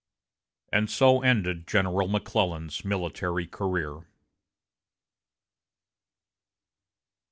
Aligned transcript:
And 0.73 0.89
so 0.89 1.21
ended 1.21 1.67
General 1.67 2.07
McClellan's 2.07 2.83
military 2.83 3.45
career. 3.45 4.07